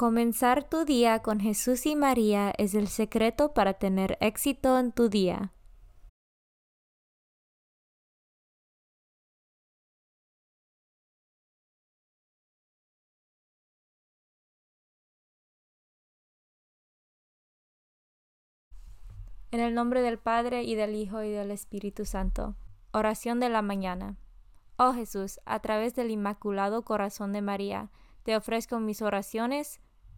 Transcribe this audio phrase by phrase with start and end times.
[0.00, 5.10] Comenzar tu día con Jesús y María es el secreto para tener éxito en tu
[5.10, 5.52] día.
[19.50, 22.56] En el nombre del Padre y del Hijo y del Espíritu Santo.
[22.92, 24.16] Oración de la mañana.
[24.78, 27.90] Oh Jesús, a través del Inmaculado Corazón de María,
[28.22, 29.78] te ofrezco mis oraciones,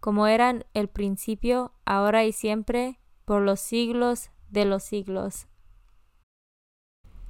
[0.00, 5.46] como eran el principio, ahora y siempre, por los siglos de los siglos.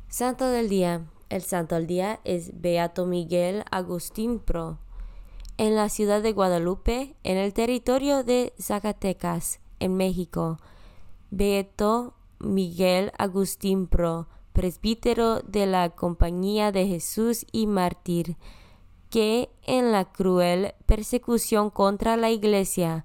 [0.09, 1.07] Santo del Día.
[1.29, 4.79] El Santo del Día es Beato Miguel Agustín Pro.
[5.59, 10.59] En la ciudad de Guadalupe, en el territorio de Zacatecas, en México.
[11.31, 18.37] Beato Miguel Agustín Pro, presbítero de la Compañía de Jesús y mártir,
[19.11, 23.05] que en la cruel persecución contra la Iglesia,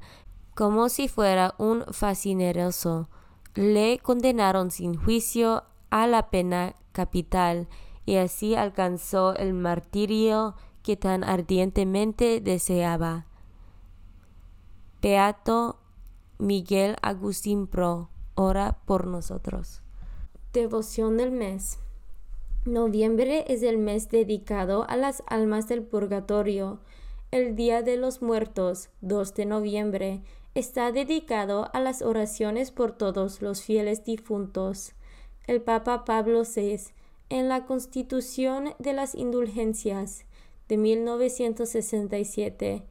[0.56, 3.10] como si fuera un fascineroso,
[3.56, 7.68] le condenaron sin juicio a la pena capital
[8.06, 13.28] y así alcanzó el martirio que tan ardientemente deseaba.
[15.02, 15.80] Beato
[16.38, 19.82] Miguel Agustín Pro, ora por nosotros.
[20.54, 21.80] Devoción del mes.
[22.66, 26.80] Noviembre es el mes dedicado a las almas del purgatorio.
[27.32, 30.22] El Día de los Muertos, 2 de noviembre,
[30.54, 34.94] está dedicado a las oraciones por todos los fieles difuntos.
[35.48, 36.92] El Papa Pablo VI,
[37.30, 40.26] en la Constitución de las Indulgencias
[40.68, 42.84] de 1967,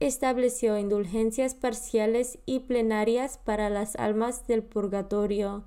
[0.00, 5.64] estableció indulgencias parciales y plenarias para las almas del purgatorio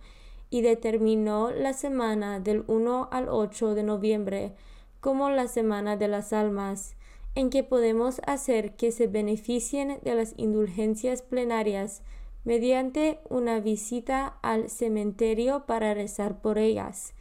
[0.52, 4.54] y determinó la semana del 1 al 8 de noviembre
[5.00, 6.96] como la semana de las almas,
[7.34, 12.04] en que podemos hacer que se beneficien de las indulgencias plenarias
[12.44, 17.14] mediante una visita al cementerio para rezar por ellas,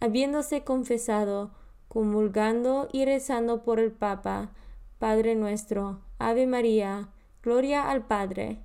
[0.00, 1.52] habiéndose confesado,
[1.88, 4.50] comulgando y rezando por el Papa,
[4.98, 7.08] Padre nuestro, Ave María,
[7.42, 8.60] Gloria al Padre.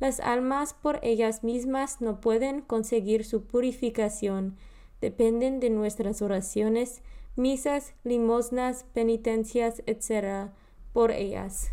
[0.00, 4.56] Las almas por ellas mismas no pueden conseguir su purificación,
[5.00, 7.02] dependen de nuestras oraciones,
[7.34, 10.50] misas, limosnas, penitencias, etc.
[10.92, 11.72] por ellas.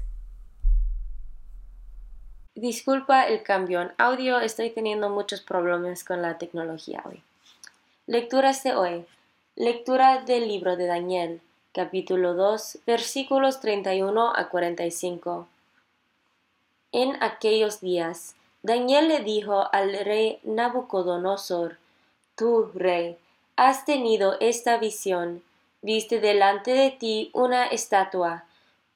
[2.56, 7.22] Disculpa el cambio en audio, estoy teniendo muchos problemas con la tecnología hoy.
[8.08, 9.06] Lecturas de hoy.
[9.56, 11.42] Lectura del libro de Daniel
[11.76, 15.46] capítulo 2, versículos 31 a 45.
[16.98, 21.78] En aquellos días, Daniel le dijo al rey Nabucodonosor,
[22.38, 23.18] Tú, rey,
[23.58, 25.44] has tenido esta visión,
[25.82, 28.46] viste delante de ti una estatua,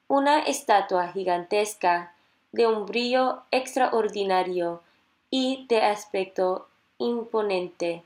[0.07, 2.13] una estatua gigantesca,
[2.53, 4.81] de un brillo extraordinario
[5.29, 6.69] y de aspecto
[6.99, 8.03] imponente.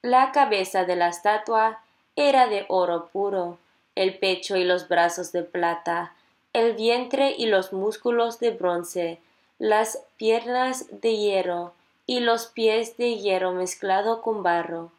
[0.00, 1.82] La cabeza de la estatua
[2.16, 3.58] era de oro puro,
[3.94, 6.14] el pecho y los brazos de plata,
[6.52, 9.18] el vientre y los músculos de bronce,
[9.58, 11.72] las piernas de hierro
[12.06, 14.90] y los pies de hierro mezclado con barro.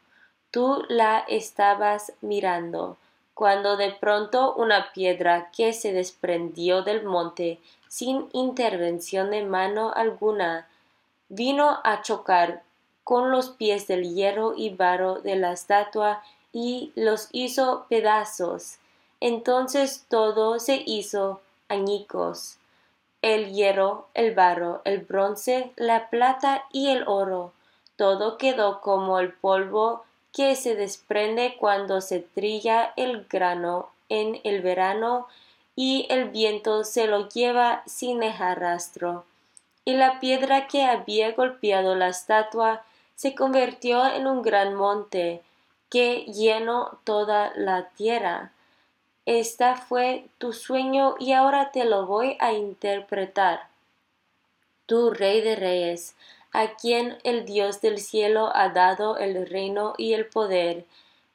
[0.51, 2.97] Tú la estabas mirando,
[3.33, 10.67] cuando de pronto una piedra que se desprendió del monte sin intervención de mano alguna
[11.29, 12.63] vino a chocar
[13.03, 18.77] con los pies del hierro y barro de la estatua y los hizo pedazos.
[19.23, 21.39] Entonces todo se hizo
[21.69, 22.57] añicos.
[23.21, 27.53] El hierro, el barro, el bronce, la plata y el oro,
[27.95, 30.03] todo quedó como el polvo
[30.33, 35.27] que se desprende cuando se trilla el grano en el verano
[35.73, 39.23] y el viento se lo lleva sin dejar rastro.
[39.85, 42.83] Y la piedra que había golpeado la estatua
[43.15, 45.43] se convirtió en un gran monte
[45.89, 48.51] que llenó toda la tierra.
[49.25, 53.67] Esta fue tu sueño y ahora te lo voy a interpretar.
[54.85, 56.15] Tú, Rey de Reyes,
[56.51, 60.85] a quien el Dios del cielo ha dado el reino y el poder,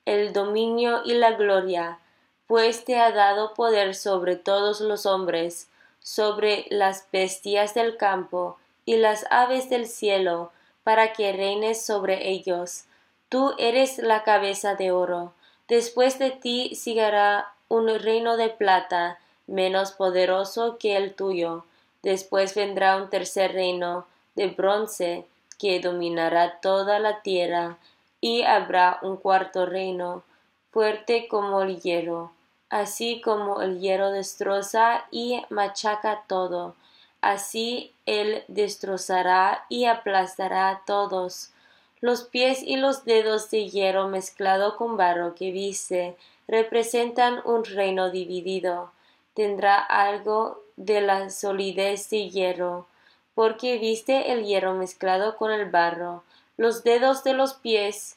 [0.05, 1.99] el dominio y la gloria,
[2.46, 5.69] pues te ha dado poder sobre todos los hombres,
[6.00, 10.52] sobre las bestias del campo y las aves del cielo,
[10.84, 12.84] para que reines sobre ellos.
[13.29, 15.34] Tú eres la cabeza de oro.
[15.69, 21.65] Después de ti seguirá un reino de plata, menos poderoso que el tuyo.
[22.03, 25.26] Después vendrá un tercer reino de bronce
[25.59, 27.76] que dominará toda la tierra,
[28.20, 30.23] y habrá un cuarto reino,
[30.70, 32.32] fuerte como el hierro.
[32.70, 36.75] Así como el hierro destroza y machaca todo,
[37.20, 41.50] así él destrozará y aplastará a todos.
[42.00, 46.16] Los pies y los dedos de hierro mezclado con barro que viste
[46.46, 48.92] representan un reino dividido.
[49.34, 52.86] Tendrá algo de la solidez de hierro,
[53.34, 56.22] porque viste el hierro mezclado con el barro.
[56.56, 58.16] Los dedos de los pies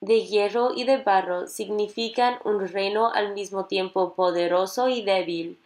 [0.00, 5.58] de hierro y de barro significan un reino al mismo tiempo poderoso y débil,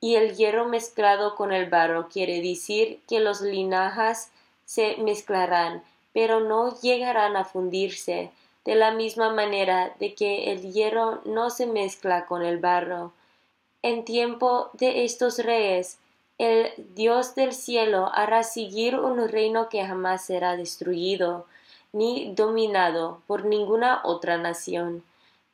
[0.00, 4.30] y el hierro mezclado con el barro quiere decir que los linajas
[4.66, 5.82] se mezclarán,
[6.16, 8.30] pero no llegarán a fundirse,
[8.64, 13.12] de la misma manera de que el hierro no se mezcla con el barro.
[13.82, 15.98] En tiempo de estos reyes,
[16.38, 21.44] el Dios del cielo hará seguir un reino que jamás será destruido,
[21.92, 25.04] ni dominado por ninguna otra nación.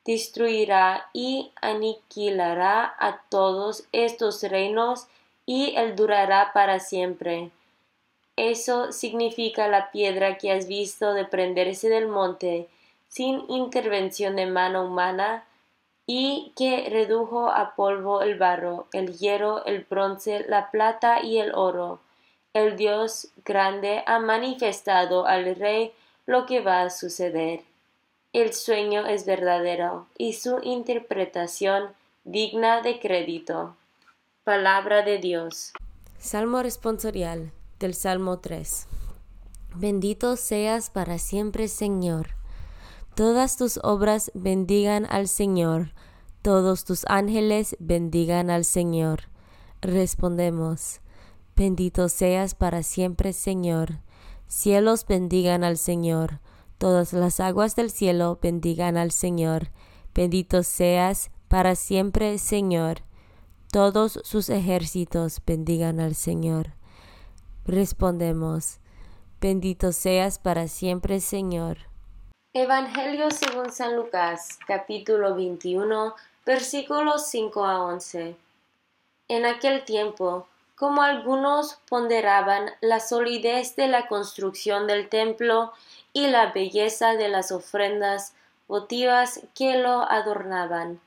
[0.05, 5.07] Destruirá y aniquilará a todos estos reinos
[5.45, 7.51] y él durará para siempre.
[8.35, 12.67] Eso significa la piedra que has visto de prenderse del monte
[13.07, 15.45] sin intervención de mano humana
[16.07, 21.53] y que redujo a polvo el barro, el hierro, el bronce, la plata y el
[21.53, 21.99] oro.
[22.53, 25.93] El Dios grande ha manifestado al rey
[26.25, 27.61] lo que va a suceder.
[28.33, 31.89] El sueño es verdadero y su interpretación
[32.23, 33.75] digna de crédito.
[34.43, 35.71] Palabra de Dios.
[36.17, 37.51] Salmo responsorial
[37.83, 38.87] del Salmo 3.
[39.75, 42.29] Bendito seas para siempre, Señor
[43.13, 45.91] Todas tus obras bendigan al Señor,
[46.41, 49.23] todos tus ángeles bendigan al Señor.
[49.81, 51.01] Respondemos,
[51.57, 53.99] bendito seas para siempre, Señor.
[54.47, 56.39] Cielos bendigan al Señor,
[56.77, 59.71] todas las aguas del cielo bendigan al Señor.
[60.15, 63.01] Bendito seas para siempre, Señor.
[63.73, 66.75] Todos sus ejércitos bendigan al Señor.
[67.65, 68.79] Respondemos,
[69.39, 71.77] bendito seas para siempre, Señor.
[72.53, 76.13] Evangelio según San Lucas, capítulo 21,
[76.45, 78.35] versículos 5 a 11.
[79.29, 85.71] En aquel tiempo, como algunos ponderaban la solidez de la construcción del templo
[86.11, 88.33] y la belleza de las ofrendas
[88.67, 90.99] votivas que lo adornaban,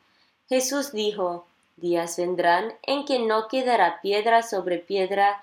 [0.49, 1.45] Jesús dijo,
[1.77, 5.43] Días vendrán en que no quedará piedra sobre piedra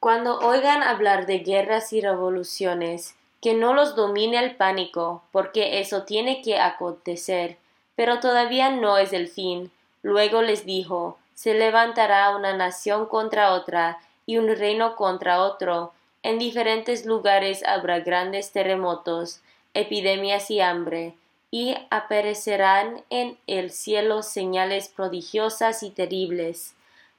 [0.00, 6.02] Cuando oigan hablar de guerras y revoluciones, que no los domine el pánico, porque eso
[6.02, 7.58] tiene que acontecer,
[7.94, 9.70] pero todavía no es el fin.
[10.02, 15.92] Luego les dijo, se levantará una nación contra otra y un reino contra otro.
[16.22, 19.40] En diferentes lugares habrá grandes terremotos,
[19.74, 21.14] epidemias y hambre,
[21.50, 26.74] y aparecerán en el cielo señales prodigiosas y terribles.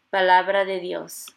[0.10, 1.37] Palabra de Dios.